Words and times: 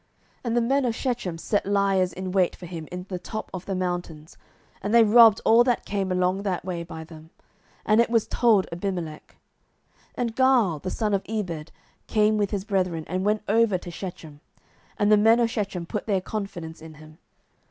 07:009:025 0.01 0.09
And 0.45 0.57
the 0.57 0.61
men 0.61 0.85
of 0.85 0.95
Shechem 0.95 1.37
set 1.37 1.65
liers 1.67 2.11
in 2.11 2.31
wait 2.31 2.55
for 2.55 2.65
him 2.65 2.87
in 2.91 3.05
the 3.07 3.19
top 3.19 3.51
of 3.53 3.67
the 3.67 3.75
mountains, 3.75 4.35
and 4.81 4.95
they 4.95 5.03
robbed 5.03 5.41
all 5.45 5.63
that 5.63 5.85
came 5.85 6.11
along 6.11 6.41
that 6.41 6.65
way 6.65 6.81
by 6.81 7.03
them: 7.03 7.29
and 7.85 8.01
it 8.01 8.09
was 8.09 8.25
told 8.25 8.65
Abimelech. 8.71 9.37
07:009:026 10.07 10.07
And 10.15 10.35
Gaal 10.35 10.81
the 10.81 10.89
son 10.89 11.13
of 11.13 11.21
Ebed 11.29 11.71
came 12.07 12.37
with 12.39 12.49
his 12.49 12.65
brethren, 12.65 13.03
and 13.07 13.23
went 13.23 13.43
over 13.47 13.77
to 13.77 13.91
Shechem: 13.91 14.39
and 14.97 15.11
the 15.11 15.17
men 15.17 15.39
of 15.39 15.51
Shechem 15.51 15.85
put 15.85 16.07
their 16.07 16.19
confidence 16.19 16.81
in 16.81 16.95
him. 16.95 17.19